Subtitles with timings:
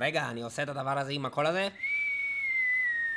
[0.00, 1.68] רגע, אני עושה את הדבר הזה עם הקול הזה?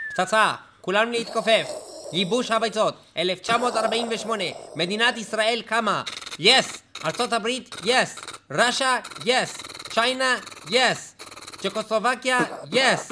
[0.09, 1.67] פצצה, כולנו להתכופף.
[2.13, 4.43] ייבוש הביצות, 1948,
[4.75, 6.03] מדינת ישראל קמה.
[6.39, 6.81] yes!
[7.05, 8.19] ארצות הברית, yes!
[8.51, 9.57] Russia, yes!
[9.89, 10.35] China,
[10.69, 11.15] yes!
[11.57, 12.39] צ'קוסלובקיה,
[12.71, 13.11] yes!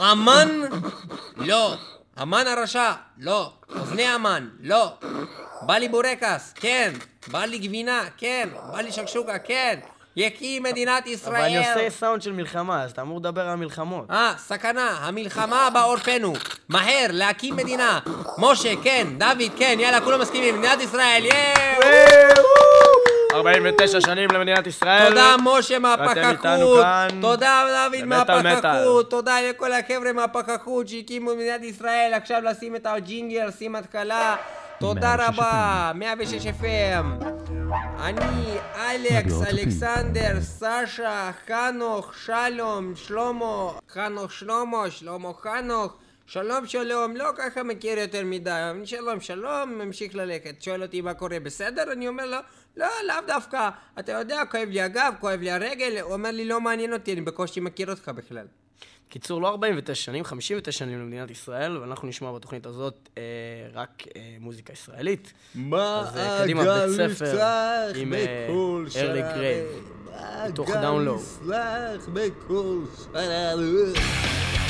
[0.00, 0.60] אמן?
[1.36, 1.74] לא.
[2.16, 3.52] המן הרשע, לא.
[3.76, 4.92] אוזני המן, לא.
[5.62, 6.92] בא לי בורקס, כן.
[7.28, 8.48] בא לי גבינה, כן.
[8.72, 9.80] בא לי שקשוקה, כן.
[10.16, 11.34] יקים מדינת ישראל.
[11.34, 14.10] אבל אני עושה סאונד של מלחמה, אז אתה אמור לדבר על המלחמות.
[14.10, 16.32] אה, סכנה, המלחמה בעורפנו.
[16.68, 17.98] מהר, להקים מדינה.
[18.38, 22.36] משה, כן, דוד, כן, יאללה, כולם מסכימים, מדינת ישראל, יאו!
[23.34, 25.08] 49 שנים למדינת ישראל.
[25.08, 26.84] תודה, משה מהפקחות.
[27.20, 28.04] תודה, דוד.
[28.04, 29.10] מהפקחות.
[29.10, 32.12] תודה לכל החבר'ה מהפקחות שהקימו מדינת ישראל.
[32.14, 34.36] עכשיו לשים את הג'ינגל, שים התקלה.
[34.78, 37.45] תודה 106 רבה, 106 FM.
[37.74, 39.42] אני, אלכס.
[39.42, 45.96] אלכסנדר, סשה, חנוך, שלום, שלמה, חנוך שלמה, שלמה חנוך.
[46.26, 50.62] שלום שלום, לא ככה מכיר יותר מדי, אני שלום שלום, ממשיך ללכת.
[50.62, 51.92] שואל אותי מה קורה, בסדר?
[51.92, 52.36] אני אומר לו,
[52.76, 53.70] לא, לאו דווקא.
[53.98, 55.98] אתה יודע, כואב לי הגב, כואב לי הרגל.
[56.00, 58.46] הוא אומר לי, לא מעניין אותי, אני בקושי מכיר אותך בכלל.
[59.08, 63.22] קיצור, לא 49 שנים, 59 שנים למדינת ישראל, ואנחנו נשמע בתוכנית הזאת אה,
[63.72, 65.32] רק אה, מוזיקה ישראלית.
[65.72, 66.56] אז אה, בית
[67.14, 67.38] ספר
[67.94, 68.48] עם אה,
[68.96, 69.66] Early Grave,
[70.48, 71.16] מתוך Down Low.
[71.18, 72.78] יסלח בכל
[73.12, 74.65] שלב.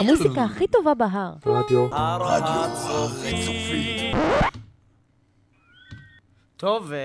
[0.00, 1.32] המוזיקה הכי טובה בהר.
[1.46, 1.88] רדיו.
[2.20, 2.68] רדיו
[6.58, 6.98] טוב, אה,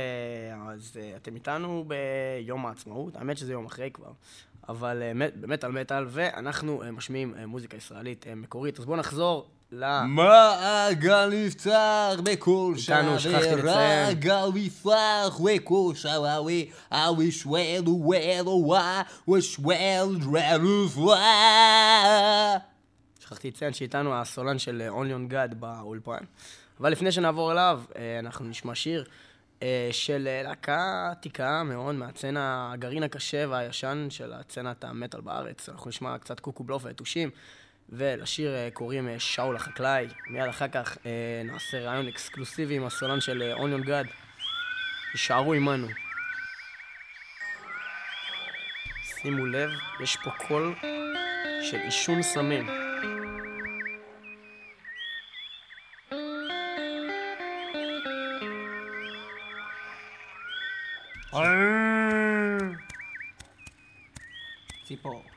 [0.72, 4.12] אז אה, אתם איתנו ביום העצמאות, האמת שזה יום אחרי כבר,
[4.70, 10.02] אבל אה, באמת על מטאל, ואנחנו משמיעים מוזיקה ישראלית מקורית, אז בואו נחזור ל...
[10.08, 13.18] מעגל נפתח בכל שעה,
[13.64, 16.42] ורגל נפתח בכל שעה,
[16.92, 21.16] ואוי שוואל וואל וואי, ושוואל דרלופה.
[23.34, 26.24] שכחתי לציין שאיתנו הסולן של אוניון גד באולפן.
[26.80, 29.06] אבל לפני שנעבור אליו, אה, אנחנו נשמע שיר
[29.62, 35.70] אה, של אה, להקה עתיקה מאוד מהצצנה, הגרעין הקשה והישן של הצצנת המטאל בארץ.
[35.70, 37.30] אנחנו נשמע קצת קוקו בלוף ויתושים,
[37.90, 40.08] ולשיר אה, קוראים אה, שאול החקלאי.
[40.30, 44.06] מיד אחר כך אה, נעשה רעיון אקסקלוסיבי עם הסולן של אוניון גד.
[45.14, 45.88] יישארו עמנו.
[49.04, 49.70] שימו לב,
[50.04, 50.76] יש פה קול
[51.62, 52.93] של עישון סמים.
[61.34, 62.78] Arr!
[64.86, 65.33] Sipo.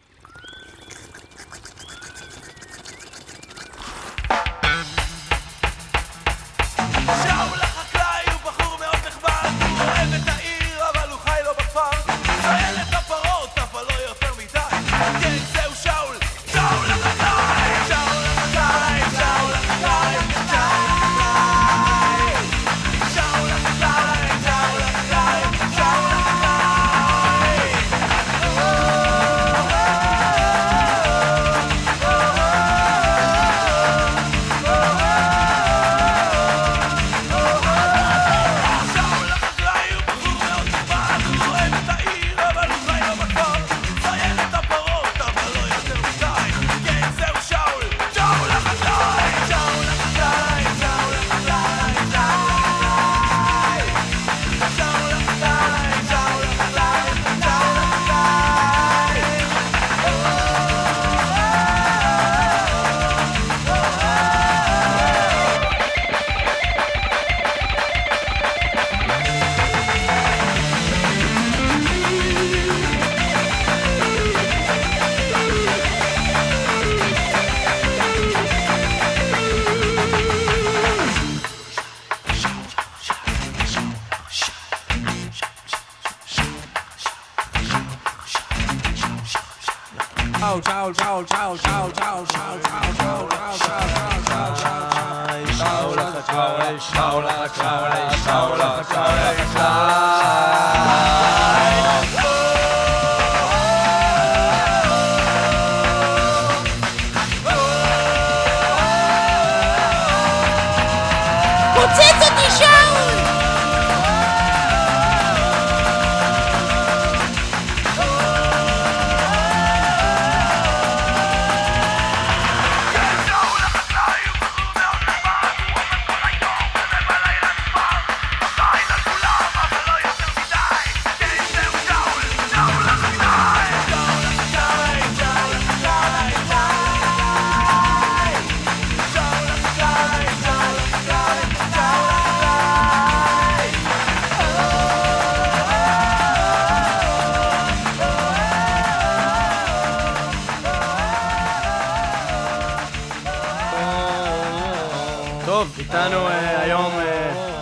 [155.96, 156.92] איתנו אה, היום...
[156.92, 157.56] אה,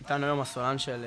[0.00, 1.04] איתנו היום הסולן של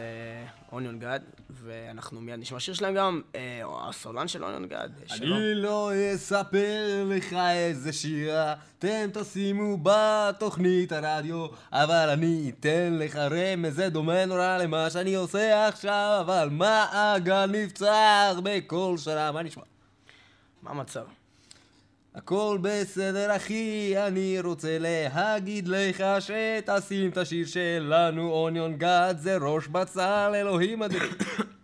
[0.72, 1.20] אוניון גד,
[1.50, 5.38] ואנחנו מיד נשמע שיר שלהם גם, אה, הסולן של אוניון גד, אה, שלום.
[5.38, 13.76] אני לא אספר לך איזה שירה אתם תשימו בתוכנית הרדיו אבל אני אתן לך רמז
[13.76, 19.64] זה דומה נורא למה שאני עושה עכשיו אבל מעגל נפצח בכל שנה מה נשמע?
[20.62, 21.04] מה המצב?
[22.16, 29.68] הכל בסדר אחי, אני רוצה להגיד לך שתשים את השיר שלנו אוניון גד זה ראש
[29.68, 31.12] בצל אלוהים אדירים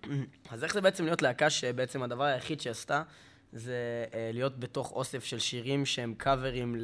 [0.52, 3.02] אז איך זה בעצם להיות להקה שבעצם הדבר היחיד שהיא עשתה
[3.54, 6.76] זה אה, להיות בתוך אוסף של שירים שהם קאברים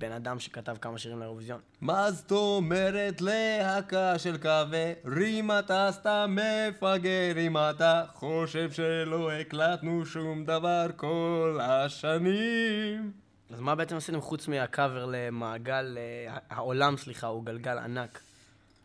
[0.00, 1.60] לבן אדם שכתב כמה שירים לאירוויזיון?
[1.80, 10.44] מה זאת אומרת להקה של קאברים אתה סתם מפגר אם אתה חושב שלא הקלטנו שום
[10.44, 13.12] דבר כל השנים
[13.50, 18.20] אז מה בעצם עשיתם חוץ מהקאבר למעגל, אה, העולם סליחה, הוא גלגל ענק?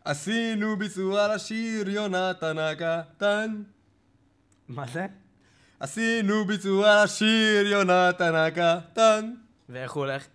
[0.04, 3.62] עשינו ביצוע לשיר יונתן הקטן
[4.68, 5.06] מה זה?
[5.80, 9.32] עשינו ביצוע לשיר יונתן הקטן.
[9.68, 10.26] ואיך הוא הולך?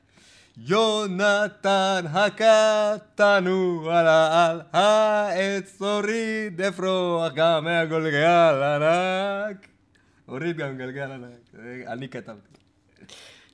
[0.65, 9.67] יונתן הקטן הוא עלה על העץ, הוריד אפרוח גם מהגולגל ענק.
[10.25, 11.63] הוריד גם גלגל ענק.
[11.87, 12.57] אני כתבתי.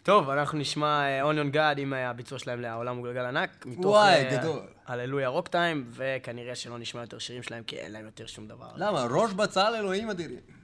[0.04, 3.66] טוב, אנחנו נשמע אוניון גאד עם הביצוע שלהם לעולם הוא גלגל ענק.
[3.78, 4.62] וואי, אה, גדול.
[4.88, 8.68] הללויה רוק טיים, וכנראה שלא נשמע יותר שירים שלהם, כי אין להם יותר שום דבר.
[8.76, 9.08] למה?
[9.10, 10.57] ראש בצל אלוהים אדירים.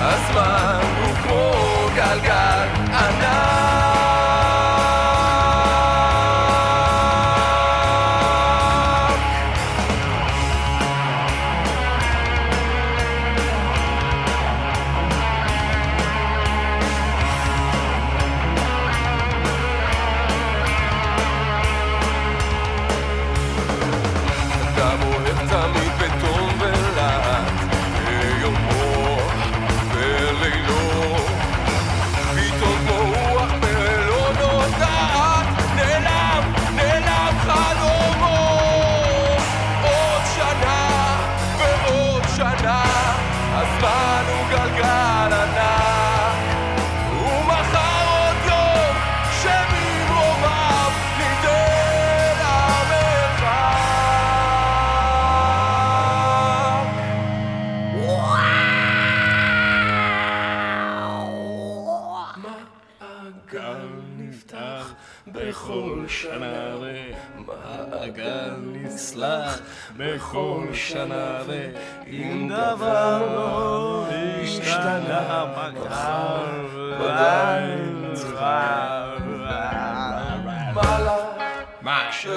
[0.00, 1.52] הזמן הוא כמו
[1.96, 2.57] גלגל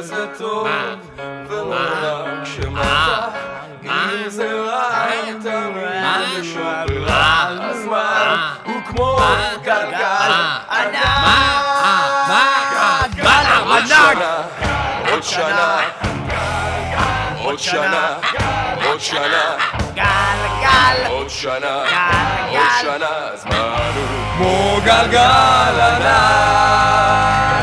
[0.02, 0.68] שזה טוב?
[1.48, 2.26] ולא?
[2.26, 3.28] רק שמטה
[3.84, 9.18] אם זה רע תמיד עוד ברירה הזמן הוא כמו
[9.64, 10.32] גלגל
[10.70, 11.02] ענק.
[13.70, 14.42] עוד שנה.
[15.12, 15.78] עוד שנה.
[17.44, 19.44] עוד שנה.
[19.94, 21.84] גלגל, עוד שנה.
[21.90, 22.48] גלגל.
[22.48, 23.08] עוד שנה.
[23.34, 27.61] הזמן הוא כמו גלגל ענק.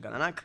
[0.00, 0.42] גלגל ענק.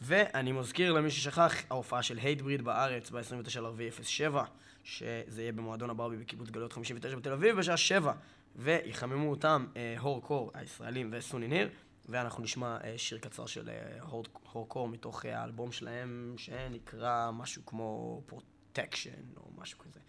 [0.00, 4.44] ואני מזכיר למי ששכח, ההופעה של הייטבריד בארץ ב-29 לרביעי 07,
[4.84, 8.12] שזה יהיה במועדון הברבי בקיבוץ גלויות 59 בתל אביב בשעה 7,
[8.56, 11.68] ויחממו אותם אה, הורקור הישראלים וסוני ניר,
[12.08, 17.66] ואנחנו נשמע אה, שיר קצר של אה, הור, הורקור מתוך אה, האלבום שלהם, שנקרא משהו
[17.66, 20.00] כמו פרוטקשן או משהו כזה.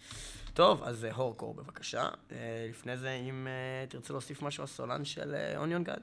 [0.53, 2.09] טוב, אז אה, הורקור בבקשה.
[2.31, 6.01] אה, לפני זה, אם אה, תרצה להוסיף משהו, הסולן של אה, אוניון גאד.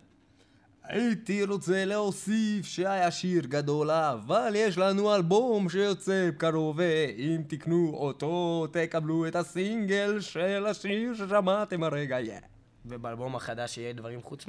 [0.85, 8.67] הייתי רוצה להוסיף שהיה שיר גדול, אבל יש לנו אלבום שיוצא בקרוב, ואם תקנו אותו,
[8.73, 12.39] תקבלו את הסינגל של השיר ששמעתם הרגע, יא.
[12.87, 14.47] ובאלבום החדש יהיה דברים חוץ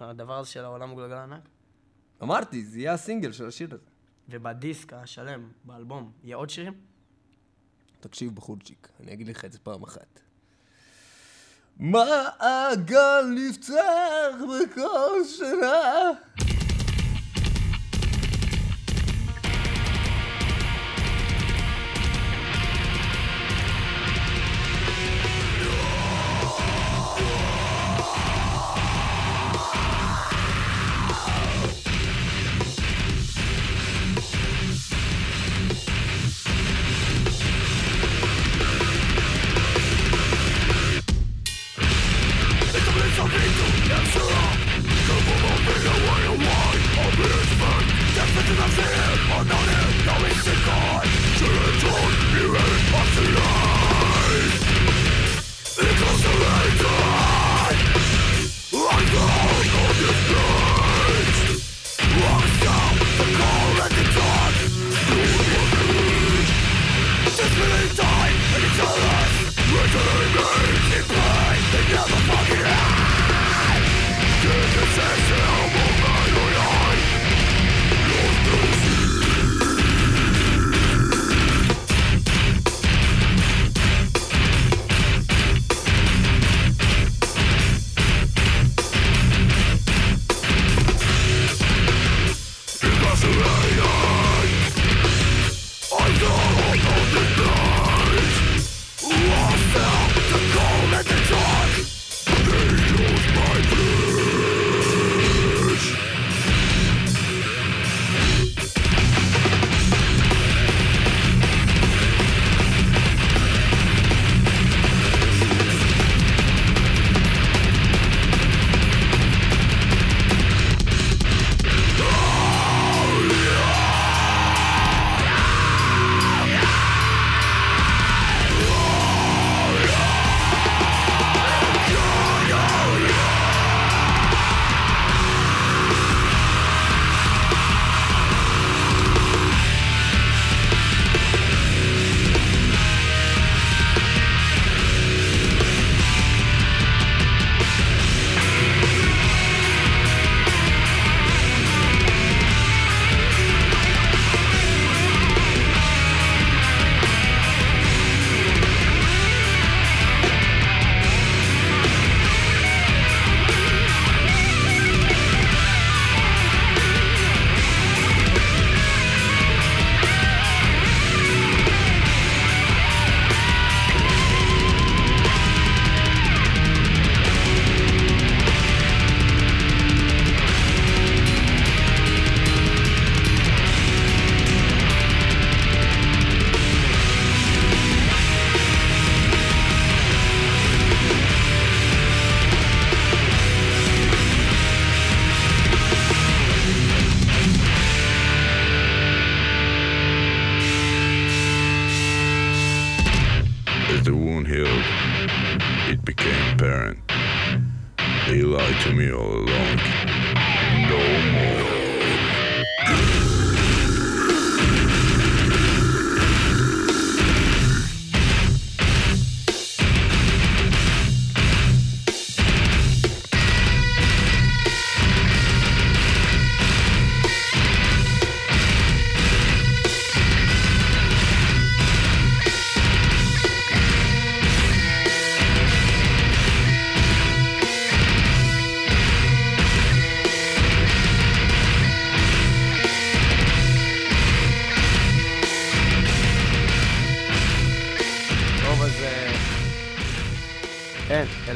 [0.00, 1.48] מהדבר הזה של העולם הגולגל הענק?
[2.22, 3.84] אמרתי, זה יהיה הסינגל של השיר הזה.
[4.28, 6.74] ובדיסק השלם, באלבום, יהיה עוד שירים?
[8.00, 10.20] תקשיב בחורצ'יק, אני אגיד לך את זה פעם אחת.
[11.80, 16.10] מעגל נפתח בכל שנה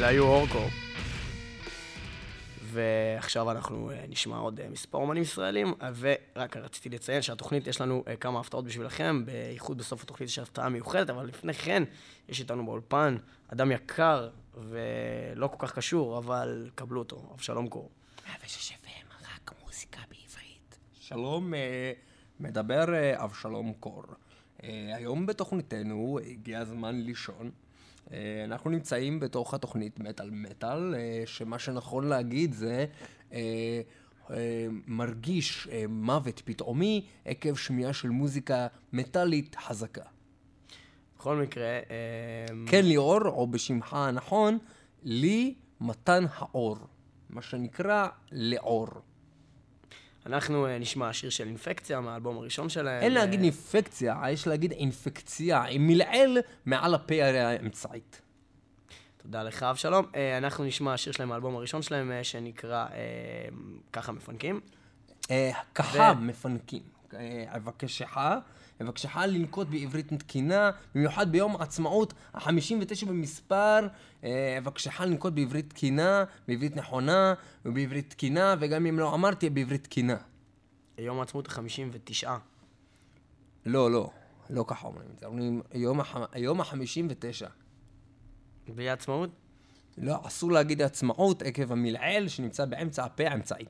[0.09, 0.67] היו אורקור.
[2.61, 7.81] ועכשיו אנחנו אה, נשמע עוד אה, מספר אומנים ישראלים, אה, ורק רציתי לציין שהתוכנית, יש
[7.81, 11.83] לנו כמה הפתעות בשבילכם, בייחוד בסוף התוכנית יש הפתעה מיוחדת, אבל לפני כן,
[12.29, 13.17] יש איתנו באולפן
[13.47, 17.89] אדם יקר ולא כל כך קשור, אבל קבלו אותו, אבשלום קור.
[19.35, 20.79] רק מוזיקה בעברית.
[20.93, 21.53] שלום,
[22.39, 24.03] מדבר אבשלום קור.
[24.95, 27.51] היום בתוכניתנו הגיע הזמן לישון.
[28.13, 32.85] אה, אנחנו נמצאים בתוך התוכנית מטאל מטאל, אה, שמה שנכון להגיד זה
[33.33, 33.81] אה,
[34.87, 40.03] מרגיש מוות פתאומי עקב שמיעה של מוזיקה מטאלית חזקה.
[41.17, 41.79] בכל מקרה,
[42.67, 44.57] כן ליאור, או בשמך הנכון,
[45.03, 46.77] לי מתן האור.
[47.29, 48.87] מה שנקרא לאור.
[50.25, 53.03] אנחנו אה, נשמע שיר של אינפקציה מהאלבום הראשון שלהם.
[53.03, 58.21] אין להגיד אה, אינפקציה, יש להגיד אינפקציה, עם מלעיל מעל הפה האמצעית.
[59.17, 60.05] תודה לך, אבשלום.
[60.15, 63.49] אה, אנחנו נשמע שיר שלהם מהאלבום הראשון שלהם, אה, שנקרא אה,
[63.93, 64.59] ככה מפנקים.
[65.31, 66.83] אה, ככה מפנקים.
[67.13, 68.17] אה, אבקשך,
[68.81, 73.87] אבקשך לנקוט בעברית תקינה, במיוחד ביום העצמאות ה-59 במספר,
[74.23, 77.33] אה, אבקשך לנקוט בעברית תקינה, בעברית נכונה,
[77.65, 80.17] ובעברית תקינה, וגם אם לא אמרתי, בעברית תקינה.
[80.97, 82.27] יום העצמאות ה-59.
[83.65, 84.09] לא, לא,
[84.49, 87.47] לא ככה אומרים את זה, אומרים יום הח- היום ה-59.
[88.67, 89.29] בלי עצמאות?
[89.97, 93.69] לא, אסור להגיד עצמאות עקב המלעיל שנמצא באמצע הפה האמצעית.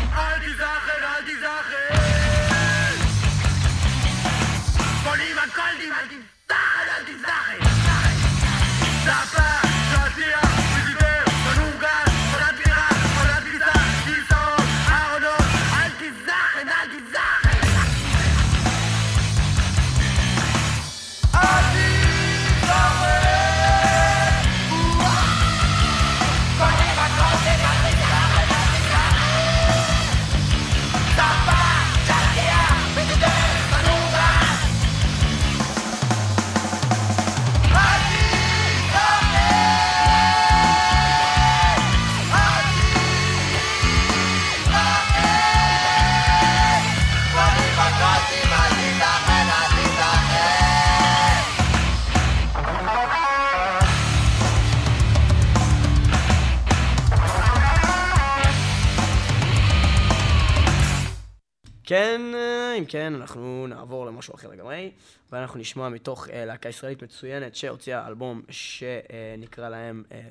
[61.91, 64.91] כן, אה, אם כן, אנחנו נעבור למשהו אחר לגמרי,
[65.31, 70.21] ואנחנו נשמע מתוך אה, להקה ישראלית מצוינת שהוציאה אלבום שנקרא להם אה,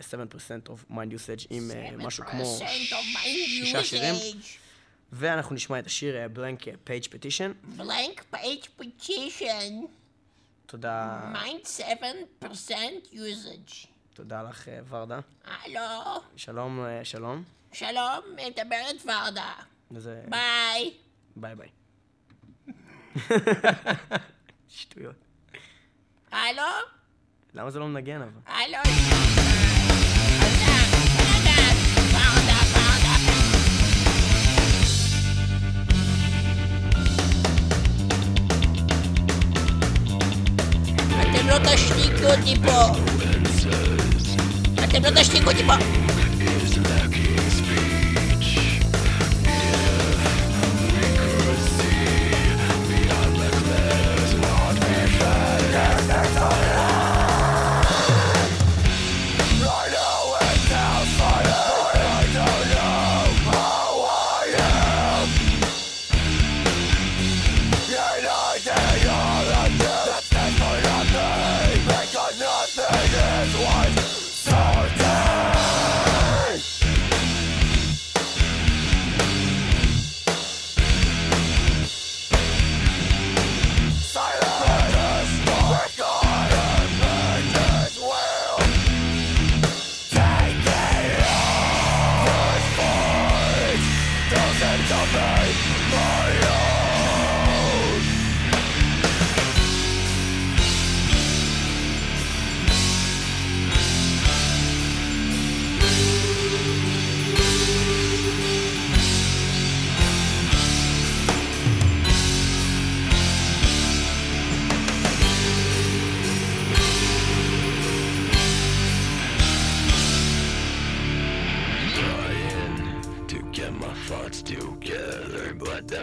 [0.68, 2.59] 7% of Mind Usage עם אה, משהו כמו
[3.25, 4.14] שישה שירים,
[5.12, 7.79] ואנחנו נשמע את השיר Blank Page Petition.
[7.79, 9.87] Blank page petition.
[10.66, 11.83] תודה, Mind
[12.42, 12.73] 7%
[13.12, 13.87] usage.
[14.14, 15.20] תודה לך, ורדה.
[15.44, 17.42] הלו, שלום, שלום.
[17.73, 19.53] שלום, מדברת ורדה.
[20.29, 20.90] ביי.
[21.40, 21.68] ביי ביי.
[24.68, 25.24] שטויות.
[26.33, 26.62] הלו,
[27.55, 28.31] למה זה לא מנגן אבל?
[28.46, 28.79] הלו.
[30.37, 30.76] ורדה,
[31.16, 31.59] ורדה,
[32.12, 33.16] ורדה, ורדה.
[41.22, 42.81] אתם לא תשתיקו אותי פה.
[44.85, 45.74] אתם לא תשתיקו אותי פה.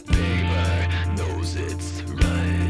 [0.08, 2.67] Paper knows it's right.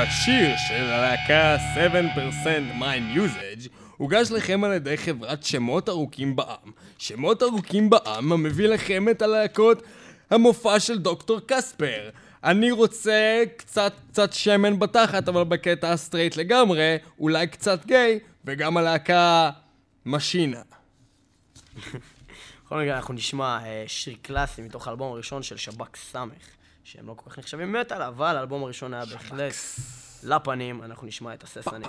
[0.00, 6.72] השיר של הלהקה 7% Mind Usage הוגש לכם על ידי חברת שמות ארוכים בעם.
[6.98, 9.82] שמות ארוכים בעם המביא לכם את הלהקות
[10.30, 12.10] המופע של דוקטור קספר.
[12.44, 19.50] אני רוצה קצת קצת שמן בתחת, אבל בקטע הסטרייט לגמרי, אולי קצת גיי, וגם הלהקה
[20.06, 20.62] משינה.
[22.66, 26.57] בכל מקרה אנחנו נשמע אה, שיר קלאסי מתוך האלבום הראשון של שב"כ סמך,
[26.92, 29.54] שהם לא כל כך נחשבים מטאל, אבל האלבום הראשון היה בהחלט
[30.22, 31.82] לפנים, אנחנו נשמע את הססנים.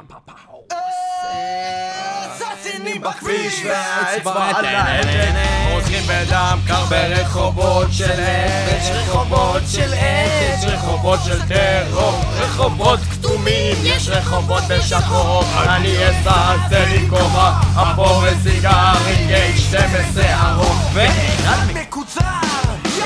[2.37, 10.65] ססינים בכביש והאצבע על ההדק רוצחים בדם קר ברחובות של אש רחובות של אש יש
[10.65, 13.75] רחובות של טרור רחובות כתומים.
[13.83, 17.51] יש רחובות בשחור אני אעשה לי כובע.
[17.73, 20.93] אפור וסיגרים גייט 12 ארוך.
[20.93, 21.78] מקוצר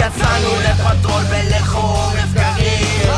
[0.07, 3.09] יצאנו לפטרול ולחורף גרעין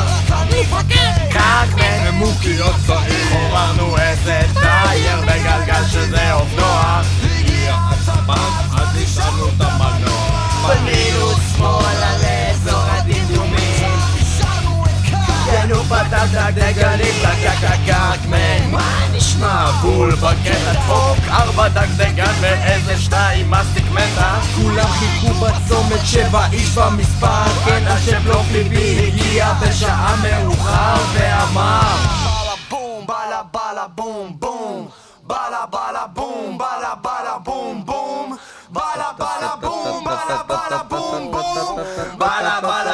[1.30, 10.50] קקמן ומוקיות צעיר חוררנו איזה טייר בגלגל שזה אופנוע הגיע הספק אז נשארנו את המנוע
[10.62, 14.00] פנינו שמאלה לאזור הדמדומים
[15.45, 18.71] כן, הוא פתח את הדגלים, קקקקקמן
[19.39, 19.71] מה נשמע?
[19.82, 27.45] בול בקטע דפוק, ארבע דגדגן ואיזה שתיים מסטיק מתה כולם חיכו בצומת שבע איש במספר
[27.65, 29.08] קטע שבלוק ליבי.
[29.08, 31.95] הגיע בשעה מאוחר ואמר
[32.26, 34.88] בלה בום בלה בלה בום בום.
[35.24, 38.38] בלה בלה בום בלה בלה בום בום.
[38.69, 41.80] בלה בלה בום בלה בלה בום בום.
[42.17, 42.85] בלה בלה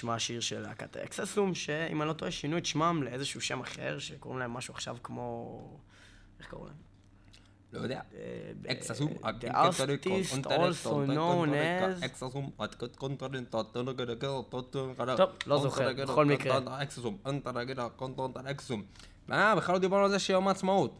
[0.00, 3.98] נשמע שיר של להקת האקססום, שאם אני לא טועה, שינו את שמם לאיזשהו שם אחר,
[3.98, 5.78] שקוראים להם משהו עכשיו כמו...
[6.38, 6.74] איך קראו להם?
[7.72, 8.00] לא יודע.
[8.14, 9.52] אה, אקססום, Artist
[10.48, 12.04] also known as...
[12.04, 12.50] אקססום,
[15.16, 16.82] טוב, לא זוכר, בכל מקרה.
[16.82, 17.18] אקססום,
[18.46, 18.82] אקססום.
[19.32, 20.98] אה, בכלל לא דיברנו על זה שיום העצמאות.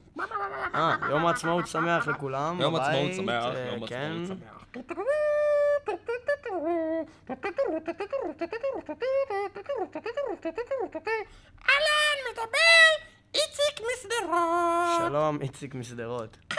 [0.74, 2.60] אה, יום העצמאות שמח לכולם.
[2.60, 4.22] יום עצמאות שמח, אה, יום כן.
[4.24, 4.64] עצמאות שמח.
[11.68, 15.08] אהלן, מדבר איציק משדרות.
[15.08, 16.36] שלום, איציק משדרות.
[16.50, 16.58] היי,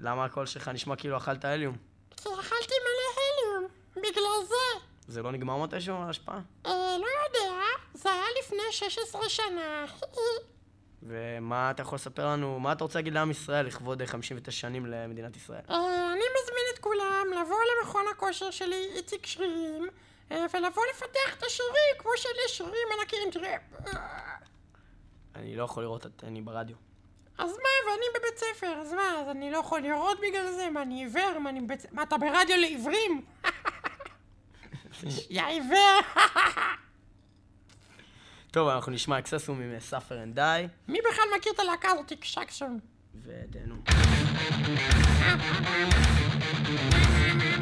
[0.00, 1.76] למה הקול שלך נשמע כאילו אכלת הליום?
[2.16, 3.68] כי אכלתי מלא הליום.
[3.96, 4.86] בגלל זה.
[5.08, 6.40] זה לא נגמר מתישהו ההשפעה?
[6.66, 7.54] אה, לא יודע,
[7.94, 9.84] זה היה לפני 16 שנה.
[11.02, 14.86] ומה אתה יכול לספר לנו, מה אתה רוצה להגיד לעם ישראל לכבוד אה, 59 שנים
[14.86, 15.60] למדינת ישראל?
[15.70, 19.88] אה, אני מזמין את כולם לבוא למכון הכושר שלי, איציק שרירים,
[20.30, 23.56] אה, ולבוא לפתח את השירים כמו שלי שרירים ענקיים, תראה.
[23.86, 24.36] אה,
[25.34, 26.76] אני לא יכול לראות את אני ברדיו.
[27.38, 30.70] אז מה, ואני בבית ספר, אז מה, אז אני לא יכול לראות בגלל זה?
[30.70, 31.38] מה, אני עיוור?
[31.38, 31.92] מה, אני בבית...
[31.92, 33.24] מה, אתה ברדיו לעיוורים?
[35.30, 36.00] יא עיוור!
[38.56, 42.78] טוב, אנחנו נשמע אקססום עם Suffer and Die, מי בכלל מכיר את הלהקה הזאת, שקסון?
[43.24, 43.74] ותהנו.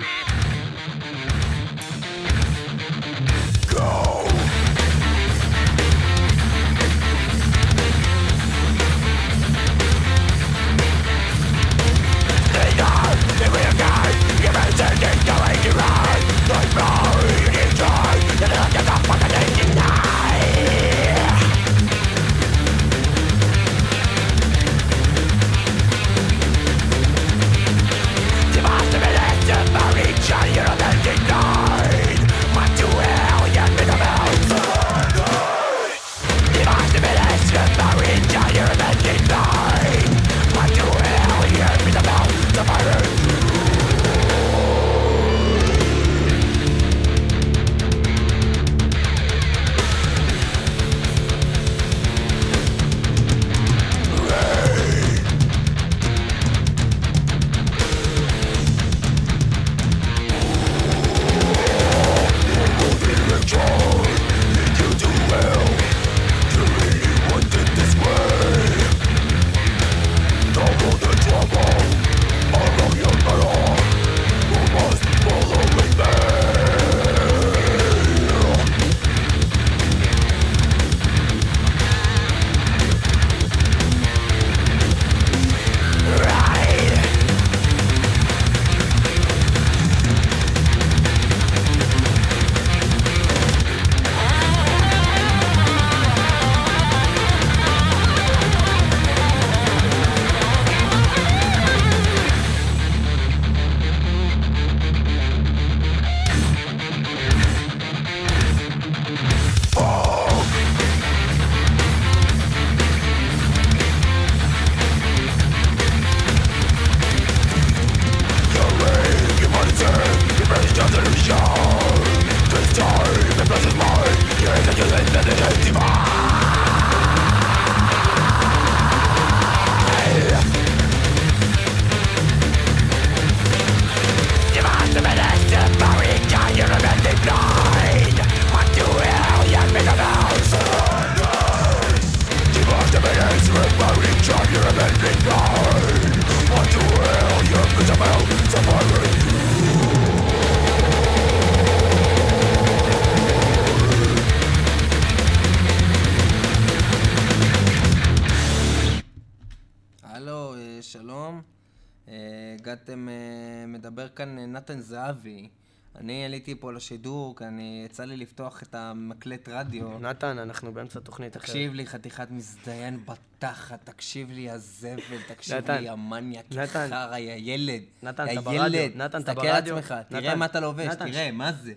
[166.35, 169.99] עליתי פה לשידור, כי אני, יצא לי לפתוח את המקלט רדיו.
[169.99, 171.47] נתן, אנחנו באמצע תוכנית אחרת.
[171.47, 176.87] תקשיב לי, חתיכת מזדיין בתחת, תקשיב לי, הזבל, תקשיב נתן, לי, המניאק, נתן.
[176.91, 177.82] חרא, יא ילד.
[178.03, 179.76] נתן, אתה ברדיו, ילד, נתן, אתה תסתכל על ברדיו.
[179.78, 181.72] עצמך, תראה נתן, מה אתה לובש, נתן, תראה, מה זה?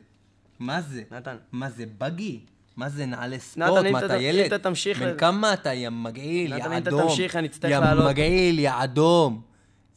[0.59, 1.03] מה זה?
[1.11, 1.35] נתן.
[1.51, 2.39] מה זה, בגי?
[2.77, 3.85] מה זה, נעלי נתן, ספורט?
[3.85, 4.45] אם מה אתה- אתה אם ילד?
[4.45, 7.01] אתה תמשיך בן כמה אתה, יא מגעיל, יא נתן, אם אתה אדום?
[7.09, 8.03] תמשיך, אני אצטרך לעלות.
[8.05, 9.41] יא מגעיל, יא אדום.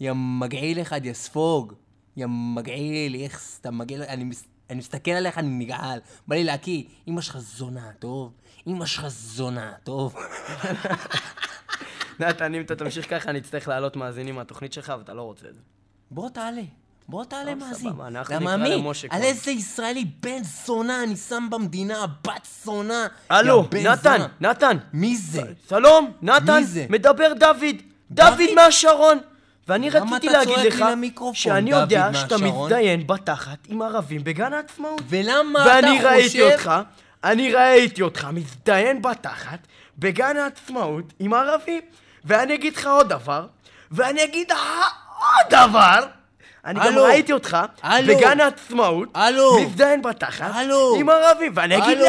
[0.01, 1.73] יא מגעיל אחד, יא ספוג.
[2.17, 5.99] יא מגעיל, איכס, אתה מגעיל, אני מס- אני מסתכל עליך, אני נגעל.
[6.29, 8.33] בא לי להקיא, אמא שלך זונה, טוב?
[8.66, 10.16] אמא שלך זונה, טוב?
[12.21, 15.55] נתן, אם אתה תמשיך ככה, אני אצטרך להעלות מאזינים מהתוכנית שלך, ואתה לא רוצה את
[15.55, 15.61] זה.
[16.11, 16.62] בוא תעלה,
[17.09, 17.91] בוא תעלה מאזין.
[17.91, 18.57] סבבה, אנחנו נקרא?
[18.57, 19.23] למשה על.
[19.23, 23.07] איזה ישראלי בן זונה אני שם במדינה, בת זונה.
[23.31, 24.27] הלו, נתן.
[24.41, 24.77] נתן.
[24.93, 25.43] מי זה?
[25.68, 26.87] שלום, נתן, מי זה?
[26.91, 27.77] מדבר דוד.
[28.11, 29.18] דוד מהשרון.
[29.71, 30.85] ואני רציתי להגיד לך,
[31.33, 32.37] שאני יודע שאתה?
[32.39, 35.01] מזדיין בתחת עם ערבים בגן העצמאות.
[35.09, 36.07] ולמה אתה ואני חושב...
[36.09, 36.73] ראיתי אותך,
[37.25, 39.59] אני ראיתי אותך מזדיין בתחת
[39.99, 41.81] בגן העצמאות עם ערבים.
[42.25, 43.47] ואני אגיד לך עוד דבר,
[43.91, 44.59] ואני אגיד לך
[45.18, 46.07] עוד דבר.
[46.64, 46.99] אני גם.
[46.99, 47.57] ראיתי אותך.
[48.07, 49.09] בגן העצמאות.
[49.61, 50.51] מזדיין בתחת.
[50.99, 51.99] עם ערבים, ואני אגיד.
[51.99, 52.09] לך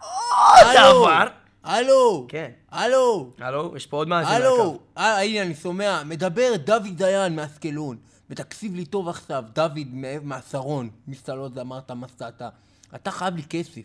[0.00, 0.76] עוד.
[0.76, 1.26] דבר.
[1.66, 2.26] הלו!
[2.28, 2.50] כן.
[2.70, 3.30] הלו!
[3.38, 4.42] הלו, יש פה עוד מאזין על.
[4.42, 4.78] הלו!
[4.98, 6.02] אה, הנה, אני שומע.
[6.04, 7.96] מדבר דוד דיין מאשקלון.
[8.30, 9.78] ותקשיב לי טוב עכשיו, דוד
[10.22, 10.90] מהשרון.
[11.08, 12.42] מסתלות אמרת מסעת.
[12.94, 13.80] אתה חייב לי כסף.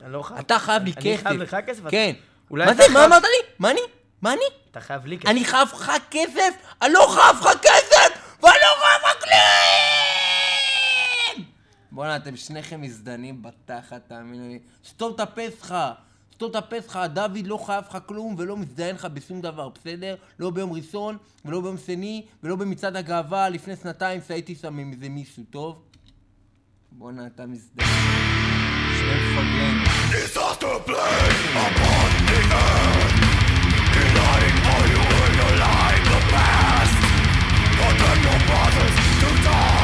[0.00, 0.38] אני לא חייב.
[0.38, 1.22] אתה חייב לי אני כסף.
[1.22, 1.82] חייב לך כסף?
[1.90, 2.12] כן.
[2.50, 2.82] אולי מה זה?
[2.92, 3.28] מה אמרת לי?
[3.58, 3.80] מה אני?
[4.22, 4.40] מה אני?
[4.70, 5.28] אתה חייב לי כסף.
[5.30, 6.54] אני חייב לך כסף?
[6.82, 8.08] אני לא חייב לך כסף!
[8.42, 9.30] ואני לא חייב לך כלום!
[11.92, 14.58] בואנה, אתם שניכם מזדנים בתחת, תאמינו לי.
[14.88, 15.74] סתום את הפה שלך!
[16.40, 16.50] סתום
[17.04, 20.14] את דוד לא חייב לך כלום ולא מזדיין לך בשום דבר, בסדר?
[20.38, 23.48] לא ביום ראשון, ולא ביום שני, ולא במצעד הגאווה.
[23.48, 25.82] לפני שנתיים שהייתי שם עם איזה מישהו, טוב?
[26.92, 27.88] בואנה, אתה מזדיין.
[28.98, 29.30] שני
[39.20, 39.80] to die.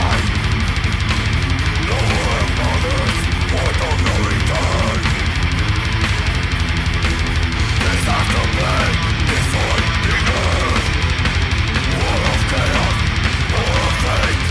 [2.59, 3.16] Point
[8.07, 8.15] War
[12.33, 12.97] of chaos,
[13.53, 14.46] war of fate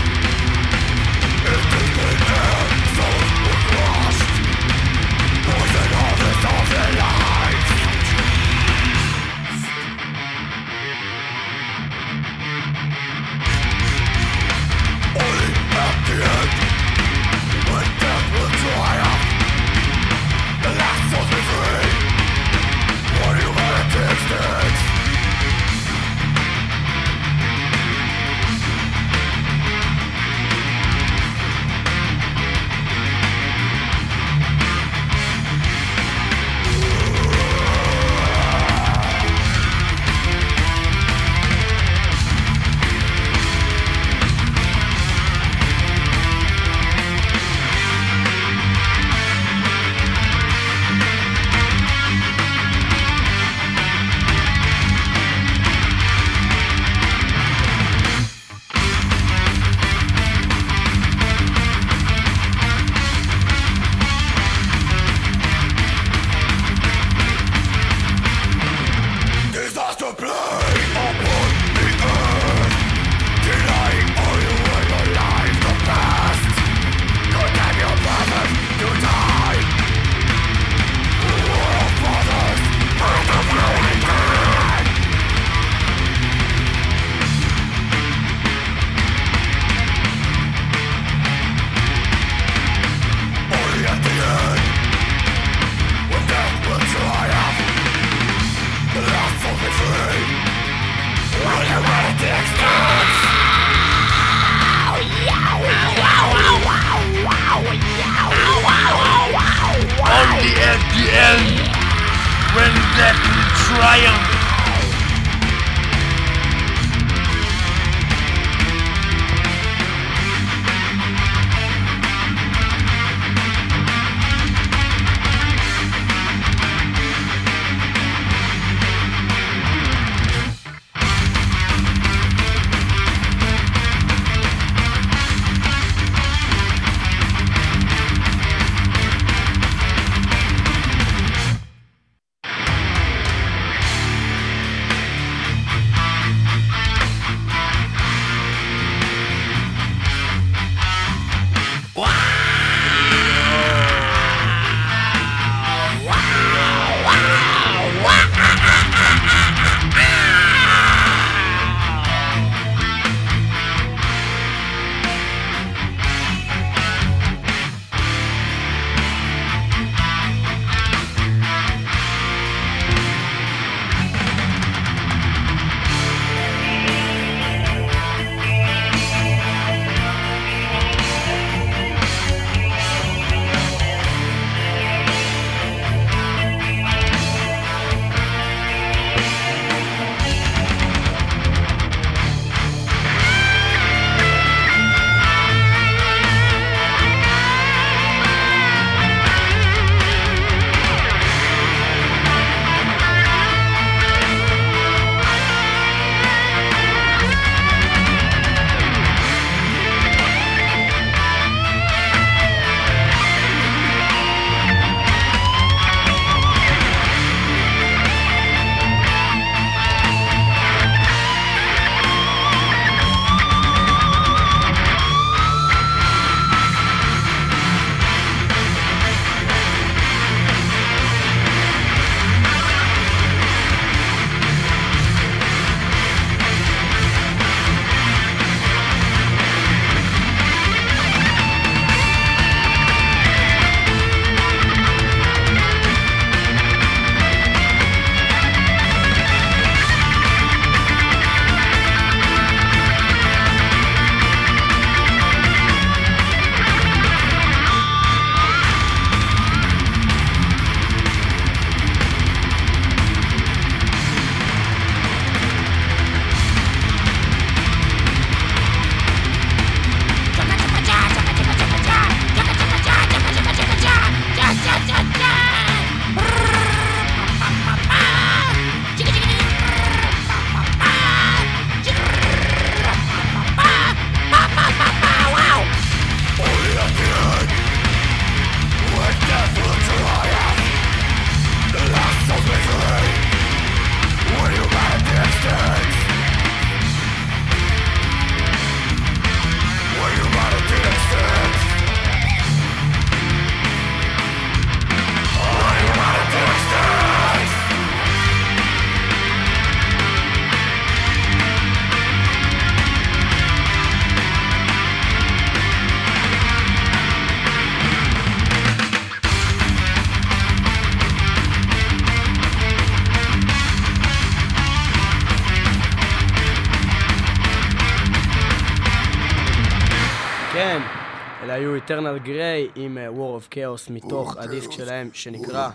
[333.10, 335.70] War of Chaos מתוך הדיסק שלהם שנקרא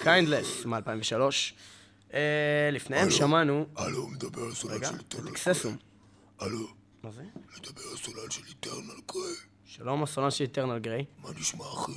[0.00, 1.20] Kindless מ-2003.
[2.14, 3.66] אה, לפניהם שמענו...
[3.76, 5.76] הלו, מדבר הסולן רגע, של איטרנל טקססום.
[6.40, 6.66] הלו,
[7.02, 7.22] מה זה?
[7.58, 9.52] מדבר הסולן של איטרנל גריי.
[9.64, 11.22] שלום, הסולן של Eternal Grey.
[11.22, 11.92] מה נשמע, אחי?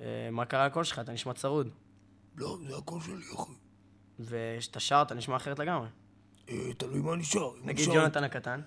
[0.00, 0.98] אה, מה קרה לקול שלך?
[0.98, 1.68] אתה נשמע צרוד.
[2.36, 3.52] לא, זה הקול שלי, אחי.
[4.20, 5.88] וכשאתה שר אתה נשמע אחרת לגמרי.
[6.48, 7.50] אה, תלוי מה נשאר.
[7.64, 8.60] נגיד יונתן הקטן.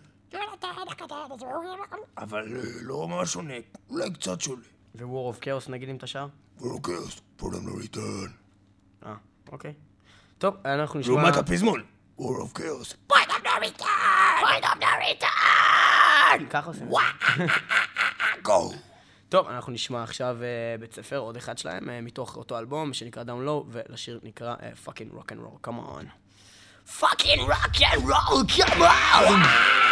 [2.17, 3.53] אבל אה, לא ממש שונה,
[3.89, 4.61] אולי קצת שונה.
[4.95, 6.28] ו-War of Chaos נגיד אם אתה שר?
[6.61, 8.32] ולוקס, פורדם לא ריטרן.
[9.05, 9.13] אה,
[9.51, 9.73] אוקיי.
[10.38, 11.13] טוב, אנחנו נשמע...
[11.13, 11.84] לעומת הפזמון,
[12.19, 12.93] War of Chaos.
[13.11, 14.41] Of no return!
[14.41, 16.49] Point of no return!
[16.49, 16.89] ככה עושים.
[18.45, 18.71] גו!
[19.30, 23.23] טוב, אנחנו נשמע עכשיו אה, בית ספר, עוד אחד שלהם, אה, מתוך אותו אלבום שנקרא
[23.23, 26.05] Down Low, ולשיר נקרא פאקינג רוק אנד רול, come on.
[27.01, 29.86] Fucking rock and roll, come on!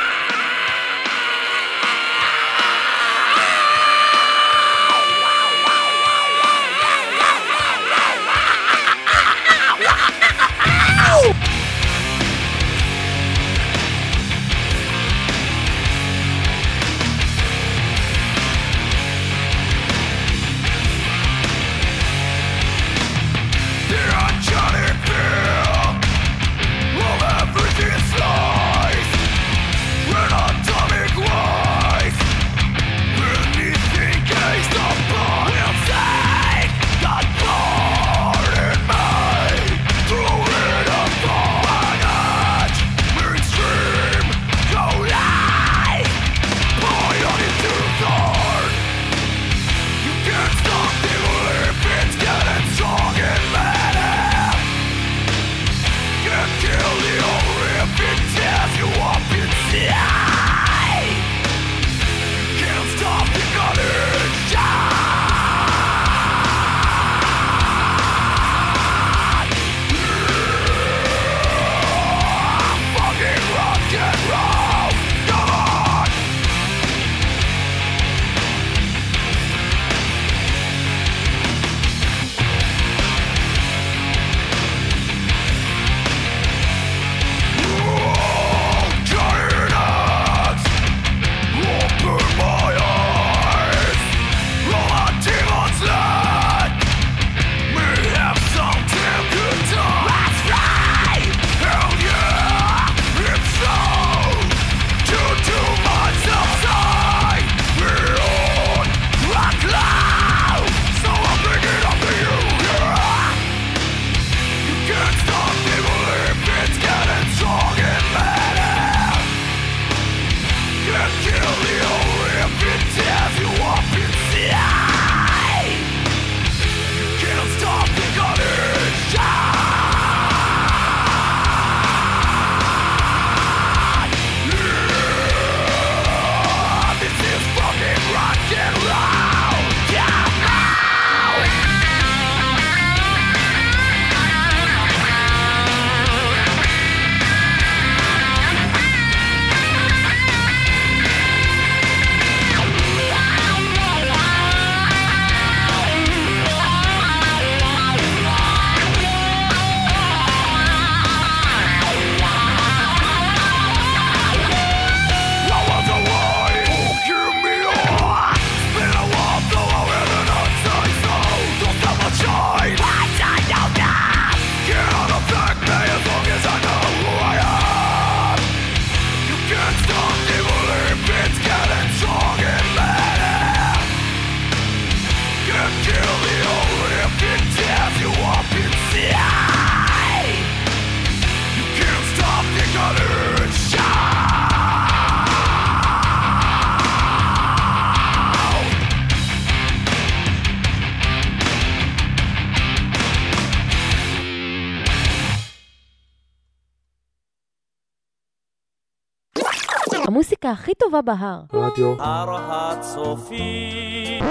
[210.16, 211.41] המוסיקה הכי טובה בהר.
[211.53, 211.95] רדיו.
[211.99, 214.24] הר הצופים.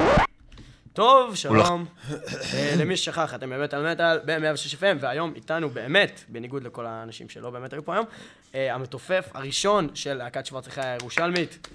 [0.93, 1.85] טוב, שלום.
[2.55, 7.28] אה, למי ששכח, אתם באמת על מטאל ב-106 FM, והיום איתנו באמת, בניגוד לכל האנשים
[7.28, 8.07] שלא באמת היו פה היום,
[8.55, 11.68] אה, המתופף הראשון של להקת שוורצחי הירושלמית.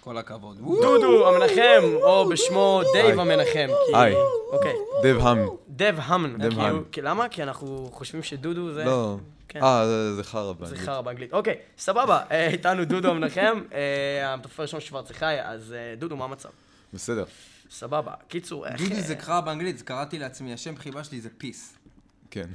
[0.00, 0.56] כל הכבוד.
[0.82, 3.20] דודו המנחם, או בשמו דייב.
[3.20, 3.68] המנחם.
[3.94, 4.14] היי.
[4.52, 4.74] אוקיי.
[5.02, 5.38] דב האם.
[5.68, 6.38] דב האמן.
[6.38, 6.82] דב.
[6.92, 7.28] כי למה?
[7.28, 8.84] כי אנחנו חושבים שדודו זה...
[8.84, 9.16] לא.
[9.48, 9.62] כן.
[9.62, 10.80] אה, זה- זה חרא זה באנגלית.
[10.86, 11.32] חרא באנגלית.
[11.32, 12.22] אוקיי, סבבה.
[12.30, 16.48] אה, איתנו דודו המנחם, אה, המתופף הראשון שוורצחי, אז אה, דודו, מה המצב?
[16.94, 17.24] בסדר.
[17.70, 18.12] סבבה.
[18.28, 18.80] קיצור, איך...
[18.80, 21.74] דודי זה חרא באנגלית, זה קראתי לעצמי, השם חיבה שלי זה פיס.
[22.30, 22.46] כן.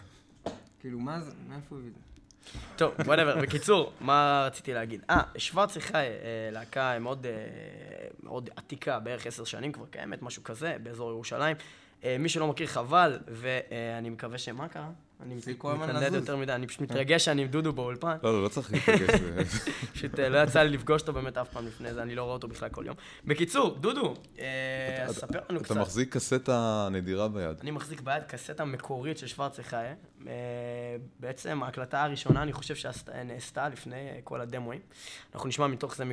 [0.82, 2.02] כאילו, מה זה, מאיפה הוא הביא את זה?
[2.76, 3.41] טוב, whatever.
[3.41, 5.02] בקיצור, מה רציתי להגיד?
[5.10, 7.32] אה, שוורצחי, אה, להקה מאוד, אה,
[8.24, 11.58] מאוד עתיקה, בערך עשר שנים כבר קיימת, משהו כזה, באזור ירושלים.
[12.04, 14.50] אה, מי שלא מכיר חבל, ואני מקווה ש...
[14.50, 14.89] מה קרה?
[15.26, 16.16] אני תפסיק כל הזמן מתנדד לזוז.
[16.16, 18.18] יותר מדי, אני פשוט מתרגש שאני עם דודו באולפן.
[18.24, 19.10] לא, לא, לא צריך להתרגש.
[19.94, 22.34] פשוט אה, לא יצא לי לפגוש אותו באמת אף פעם לפני זה, אני לא רואה
[22.34, 22.96] אותו בכלל כל יום.
[23.26, 25.78] בקיצור, דודו, אה, ספר לנו אתה קצת.
[25.78, 27.58] מחזיק קסטה נדירה ביד.
[27.62, 29.76] אני מחזיק ביד קסטה מקורית של שוורצחי.
[30.28, 30.34] אה,
[31.20, 34.82] בעצם ההקלטה הראשונה, אני חושב שנעשתה לפני כל הדמואים.
[35.36, 36.04] אנחנו נשמע מתוך זה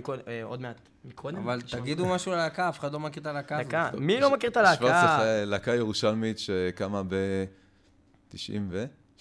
[0.43, 0.89] עוד מעט.
[1.05, 1.37] מקודם?
[1.37, 4.01] אבל תגידו משהו על הלהקה, אף אחד לא מכיר את הלהקה הזאת.
[4.01, 4.79] מי לא מכיר את הלהקה?
[4.79, 7.03] שוורצך, להקה ירושלמית שקמה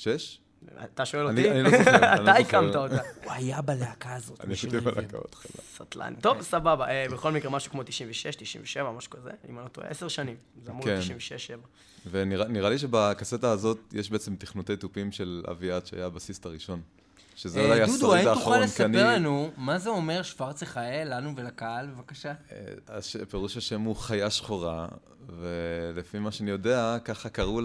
[0.07, 0.37] ב-96?
[0.83, 1.51] אתה שואל אותי?
[1.51, 1.91] אני לא זוכר,
[2.21, 2.31] לא אתה.
[2.39, 2.95] הקמת אותה.
[3.23, 4.41] הוא היה בלהקה הזאת.
[4.45, 5.17] אני הייתי לא בלהקה.
[5.17, 5.51] בהתחלה.
[5.75, 6.13] סטלן.
[6.21, 6.87] טוב, סבבה.
[6.89, 10.35] אה, בכל מקרה, משהו כמו 96, 97, משהו כזה, אם אני לא טועה, עשר שנים.
[10.65, 11.01] זה אמור להיות כן.
[11.05, 11.57] 96, 7.
[12.11, 16.81] ונראה נראה לי שבקסטה הזאת יש בעצם תכנותי תופים של אביעד, שהיה הבסיסט הראשון.
[17.35, 21.33] שזה אה, אולי דודו, השורד האם האחרון, תוכל לספר לנו מה זה אומר שוורצחאל, לנו
[21.35, 22.33] ולקהל, בבקשה?
[22.51, 24.87] אה, פירוש השם הוא חיה שחורה,
[25.27, 27.61] ולפי מה שאני יודע, ככה קראו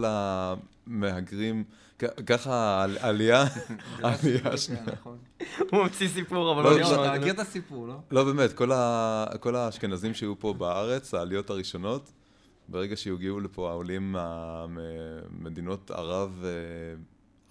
[0.87, 1.86] למהגרים, כ-
[2.26, 3.44] ככה העל- העלייה,
[4.03, 4.82] העלייה השנייה.
[5.70, 7.07] הוא ממציא סיפור, אבל לא, לא לא, נשמע.
[7.07, 7.94] אתה מכיר את הסיפור, לא?
[8.11, 8.53] לא, באמת,
[9.40, 12.12] כל, האשכנזים שהיו פה בארץ, העליות הראשונות,
[12.68, 14.16] ברגע שהגיעו לפה העולים
[15.30, 16.51] ממדינות ערב, אה,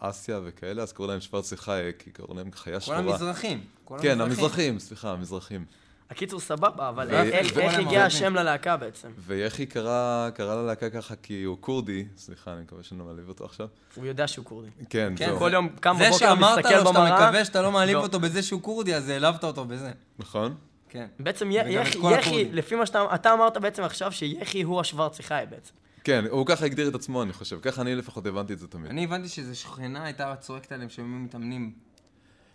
[0.10, 2.98] אסיה וכאלה, אז קראו להם שוורצחאי, כי קראו להם חיה כל שחורה.
[2.98, 3.64] המזרחים.
[3.86, 5.66] כל כן, המזרחים, סליחה, המזרחים.
[6.10, 8.04] הקיצור, סבבה, אבל איך- הגיע.
[8.06, 9.12] השם ללהקה בעצם?
[9.18, 13.68] ויחי קרא, ללהקה ככה כי הוא כורדי, סליחה, אני מקווה שאני לא מעליב אותו עכשיו.
[13.96, 14.70] הוא יודע שהוא כורדי.
[14.90, 15.40] כן, זהו.
[15.40, 17.26] כל יום קם זה בבוקר, שאמרת מסתכל לו שאתה במראה.
[17.28, 18.02] מקווה שאתה לא מעליב לא.
[18.02, 19.92] אותו בזה שהוא כורדי, אז העלבת אותו בזה.
[20.20, 20.56] נכון?
[20.90, 21.08] כן.
[21.20, 22.46] בעצם יחי.
[22.52, 25.74] לפי מה שאתה אתה אמרת בעצם עכשיו, שיחי הוא השוורצחאי בעצם.
[26.04, 27.60] כן, הוא ככה הגדיר את עצמו, אני חושב.
[27.62, 28.90] ככה אני לפחות הבנתי את זה תמיד.
[28.92, 31.72] אני הבנתי שזו שכנה הייתה צועקת עליהם שהם מתאמנים.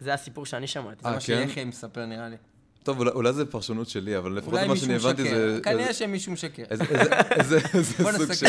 [0.00, 1.02] זה הסיפור שאני שמעתי.
[1.02, 1.48] זה אה, מה כן?
[1.48, 2.36] שיחי מספר נראה לי.
[2.82, 5.22] טוב, אולי, אולי זה פרשנות שלי, אבל לפחות מה שאני הבנתי.
[5.30, 5.58] זה...
[5.62, 6.62] כנראה שמישהו משקר.
[6.70, 6.84] איזה-
[7.30, 8.46] איזה- איזה סוג של...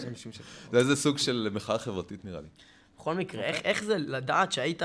[0.00, 0.44] שמישהו משקר.
[0.72, 2.46] זה איזה סוג של מחאה חברתית נראה לי.
[2.98, 4.82] בכל מקרה, איך- איך זה לדעת שהיית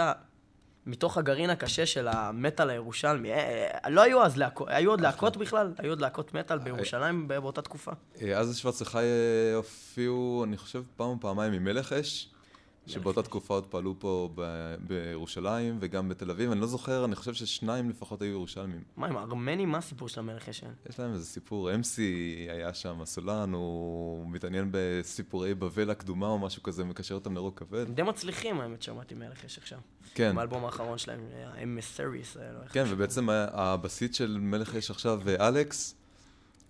[0.85, 3.31] מתוך הגרעין הקשה של המטאל הירושלמי?
[3.31, 5.73] אה, אה, לא היו אז להקות, היו עוד להקות בכלל?
[5.77, 7.91] היו עוד להקות מטאל בירושלים באותה תקופה?
[8.21, 8.61] אה, אז
[8.95, 12.27] אה, הופיעו, אני חושב, פעם או פעמיים עם מלך אש,
[12.87, 16.51] שבאותה תקופה עוד פעלו פה ב- בירושלים וגם בתל אביב.
[16.51, 18.83] אני לא זוכר, אני חושב ששניים לפחות היו ירושלמים.
[18.97, 19.69] מה, עם הארמנים?
[19.69, 20.67] מה הסיפור של המלך ישן?
[20.89, 26.63] יש להם איזה סיפור, אמסי היה שם, הסולן, הוא מתעניין בסיפורי בבל הקדומה או משהו
[26.63, 27.87] כזה, מקשר אותם לרוק כבד.
[27.87, 29.79] הם די מצליחים, האמת, שמעתי מלך יש עכשיו.
[30.13, 30.35] כן.
[30.35, 31.19] באלבום האחרון שלהם,
[31.63, 35.95] אמסריס, לא איך כן, ובעצם הבסיס של מלך אש עכשיו, אה, אלכס,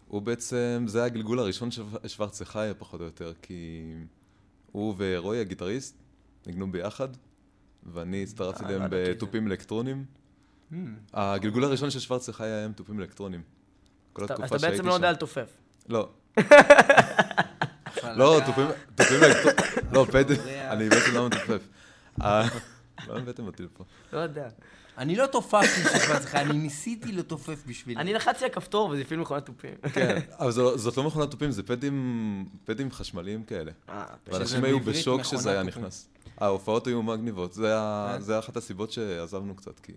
[0.07, 3.93] הוא בעצם, זה הגלגול הראשון של שוורצחי, פחות או יותר, כי
[4.72, 6.02] הוא ורוי, הגיטריסט,
[6.47, 7.07] ניגנו ביחד,
[7.83, 9.13] ואני הצטרפתי אה, אליהם לא זה.
[9.15, 10.05] בתופים אלקטרוניים.
[10.71, 10.75] Hmm.
[11.13, 13.41] הגלגול הראשון של שוורצחי היה עם תופים אלקטרוניים.
[14.13, 15.13] כל אז התקופה אתה שהייתי בעצם לא יודע שם.
[15.13, 15.57] לתופף.
[15.89, 16.09] לא.
[18.17, 18.39] לא,
[18.95, 21.67] תופים אלקטרוניים, לא, פד, אני בעצם לא מתופף.
[23.09, 23.83] אה, לא הבאתם אותי לפה.
[24.13, 24.49] לא יודע.
[24.97, 27.99] אני לא תופפתי של שוורצחאל, אני ניסיתי לתופף בשבילי.
[28.01, 29.73] אני לחצתי על כפתור וזה הפעיל מכונת תופים.
[29.93, 33.71] כן, אבל זו- זאת לא מכונת תופים, זה פדים, פדים חשמליים כאלה.
[33.89, 35.63] אה, ואנשים היו בשוק שזה היה.
[35.63, 36.09] נכנס.
[36.37, 37.75] ההופעות היו מגניבות, זה
[38.15, 38.21] כן?
[38.21, 39.91] זה היה אחת הסיבות שעזבנו קצת, כי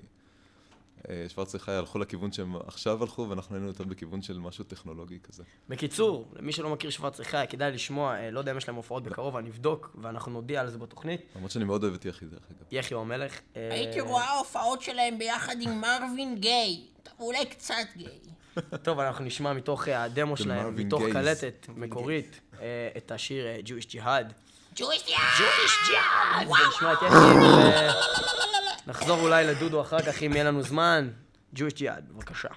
[1.11, 5.43] אה, שוורצחי הלכו לכיוון שהם עכשיו הלכו, ואנחנו היינו יותר בכיוון של משהו טכנולוגי כזה.
[5.69, 9.37] בקיצור, למי שלא מכיר שוורצחי, כדאי לשמוע, אה, לא יודע אם יש להם הופעות בקרוב,
[9.37, 11.21] אני אבדוק, ואנחנו נודיע על זה בתוכנית.
[11.37, 12.67] למרות שאני מאוד אוהב את יחי, דרך אגב.
[12.71, 13.41] יחי הוא המלך.
[13.57, 16.81] אה, הייתי רואה הופעות שלהם ביחד עם מרווין גיי.
[17.19, 18.19] אולי קצת גיי.
[18.85, 21.03] טוב, אנחנו נשמע מתוך הדמו שלהם, מתוך.
[21.13, 22.41] קלטת מקורית,
[22.97, 24.33] את השיר Jewish Jihad.
[24.77, 26.49] ג'ויש ג'יהאד!
[26.69, 27.17] נשמע את יחי,
[28.87, 31.09] ונחזור אולי לדודו אחר כך, אם יהיה לנו זמן.
[31.57, 32.49] Jewish Jihad, בבקשה.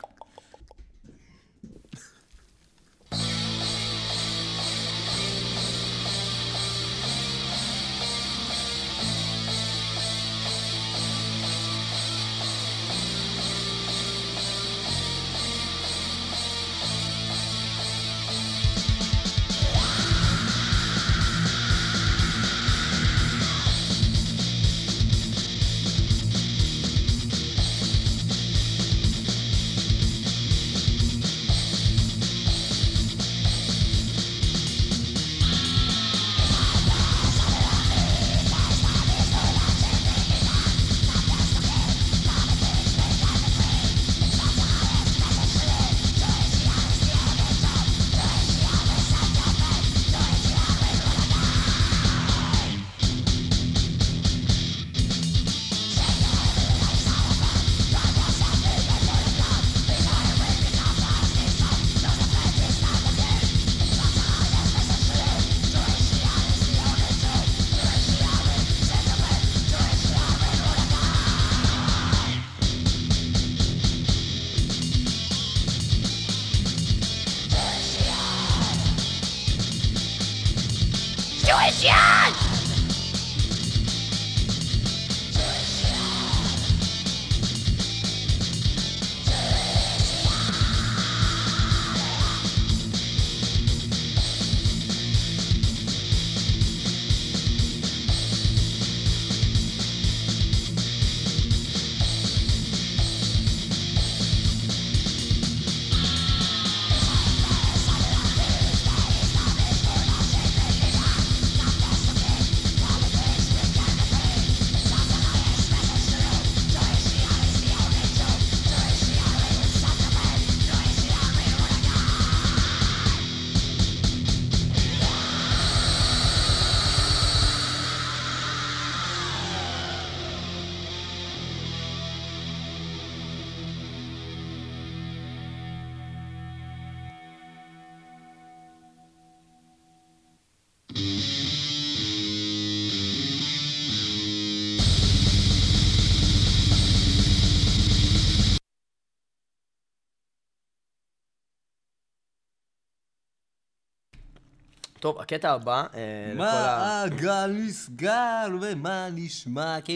[154.99, 157.05] טוב, הקטע הבא, אה, לכל ה...
[157.09, 159.93] מעגל נסגר ומה נשמע כן.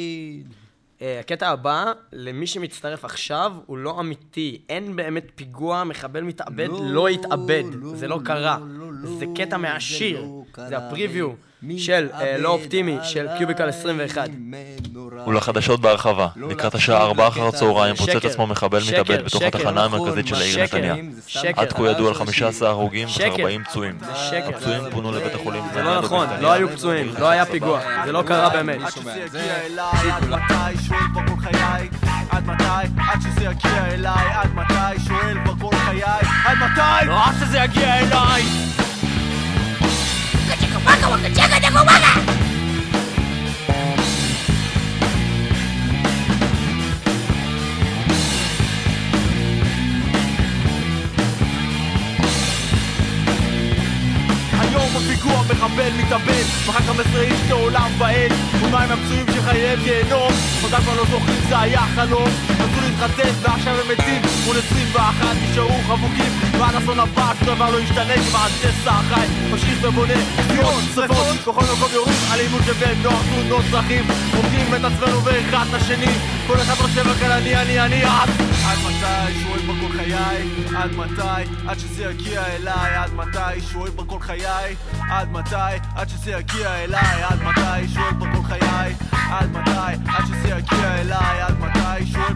[1.02, 4.62] אה, הקטע הבא, למי שמצטרף עכשיו, הוא לא אמיתי.
[4.70, 7.64] אין באמת פיגוע, מחבל מתאבד, לא, לא התאבד.
[7.74, 8.58] לא, זה לא לא, קרה.
[8.62, 8.86] לא,
[9.20, 10.22] זה לא, קטע זה מהשיר.
[10.22, 10.68] לא.
[10.68, 11.30] זה הפריוויו
[11.78, 14.30] של אה, לא אופטימי, של קיוביקל 21.
[14.40, 15.28] מנורה.
[15.28, 17.96] ולחדשות בהרחבה, לקראת השעה 4 אחר הצהריים.
[17.96, 20.96] פוצץ עצמו מחבל מתאבד בתוך התחנה נכון, המרכזית של העיר נתניה.
[21.56, 23.44] עד כה ידוע על 15 הרוגים שקר.
[23.44, 23.98] ו-40 פצועים.
[24.48, 27.80] הפצועים פונו לבית החולים זה לא נכון, לא היו פצועים, לא היה פיגוע.
[28.06, 28.82] זה לא קרה באמת.
[28.82, 30.84] עד שזה יגיע אליי, עד מתי?
[30.88, 31.90] שואל פה כל חיי
[32.30, 32.64] עד מתי?
[32.98, 35.00] עד שזה יגיע אליי, עד מתי?
[35.08, 36.04] שואל פה כל חיי
[36.46, 37.08] עד מתי?
[37.08, 38.83] לא, עד שזה יגיע אליי!
[40.86, 42.53] 把给我的杰克，你给我放开。
[54.94, 56.44] היום בפיגוע מחבל מתאבד.
[56.68, 58.32] מחר 15 איש לעולם ועד
[58.62, 60.32] ומה עם הפצועים שחייהם גיהנום
[60.64, 62.30] אותם כבר לא זוכרים זה היה חלום.
[62.50, 64.22] רצו להתחתן ועכשיו הם מתים.
[64.46, 66.32] מול 21 נשארו חבוקים.
[66.60, 70.14] ועד אסון הבא שום דבר לא ישתנה כבר הנדס החי ממשיך ובונה.
[70.48, 74.04] סירות, שרפות בכל מקום יורים אלימות שבין נוער תאונות דרכים.
[74.36, 76.14] הורגים את עצמנו ואחד את השני
[76.48, 78.30] כל אחד חושב רק על אני אני אני עד
[78.66, 80.16] עד מתי שואל פה כל חיי
[80.76, 84.76] עד מתי עד שזה יגיע אליי עד מתי שואל פה כל חיי
[85.12, 88.96] עד מתי עד שזה יגיע אליי עד מתי שואל פה כל חיי
[89.32, 92.34] עד מתי עד שזה יגיע אליי עד מתי שואל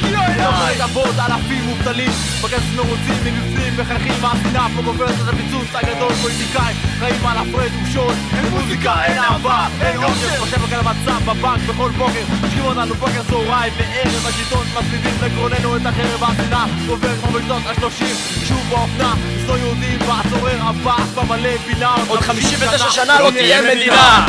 [0.00, 2.10] שזה יגיע אליי לעבוד אלפים מובטלים
[2.42, 8.12] בכסף מרוצים מבפנים מחייכים מהשנאה פה גוברת את הפיצוץ הגדול פוליטיקאים חיים על הפרד ומשול.
[8.36, 12.94] אין מוזיקה אין אהבה אין אושר חושב רק על המצב בבנק בכל בוקר משקיעים אותנו
[12.94, 16.64] בוקר צהריים וערב השלטון מצמידים לגרוננו את החרב והשנאה.
[16.86, 18.16] גובר כמו בשנות השלושים
[18.48, 23.20] שוב באופנה לשנוא יהודים והצורר הבא במלא בינה עוד 59 שנה.
[23.20, 24.26] לא תהיה מדינה!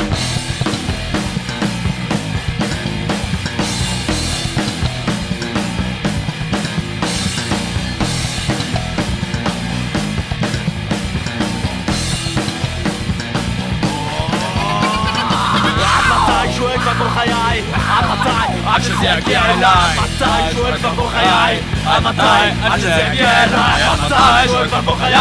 [18.98, 19.98] שזה יגיע אליי.
[19.98, 21.60] מתי שואל כבר כל חיי?
[21.86, 22.22] עד מתי?
[22.64, 23.84] עד שזה יגיע אליי.
[24.06, 24.48] מתי?
[24.48, 25.16] שואל כבר כל חיי?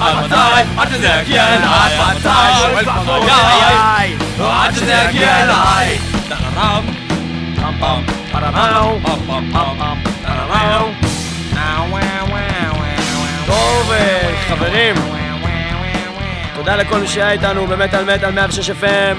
[0.00, 0.34] עד מתי?
[0.78, 1.98] עד שזה יגיע אליי.
[2.16, 2.28] מתי?
[2.60, 4.16] שואל כבר כל חיי?
[4.40, 5.98] עד שזה יגיע אליי.
[13.46, 15.15] טוב, אה, חברים,
[16.66, 18.74] תודה לכל מי שהיה איתנו במטאל מטאל 106 FM,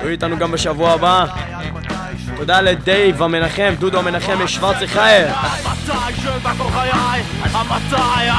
[0.00, 1.24] היו איתנו גם בשבוע הבא.
[2.36, 5.28] תודה לדייב המנחם, דודו המנחם משוורצי חייר.
[5.28, 7.22] מתי שואל כבר כל חיי?
[7.52, 7.96] המתי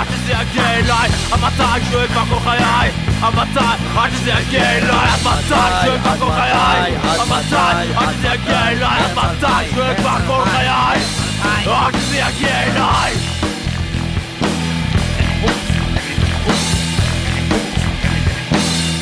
[0.10, 1.10] שזה יגיע אליי?
[1.32, 3.07] המתי שואל כבר כל חיי?
[3.22, 3.60] המתי
[3.98, 5.10] עד שזה יגיע אליי?
[5.10, 5.48] המתי
[5.86, 6.96] שואל כבר כל חיי?
[6.96, 7.56] המתי
[7.96, 9.02] עד שזה יגיע אליי?
[9.02, 11.00] המתי שואל כבר כל חיי?
[11.66, 13.14] עד שזה יגיע אליי?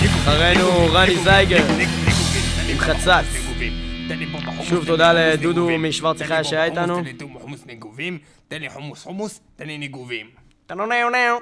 [0.06, 1.66] אחרינו רני זייגר
[2.70, 3.26] עם חצץ.
[4.64, 6.96] שוב תודה לדודו משוורצי חייר שהיה איתנו.
[6.96, 10.28] תן לי חומוס נגובים, תן לי חומוס חומוס, תן לי ניגובים.
[10.68, 11.38] טנו-ניו-ניו.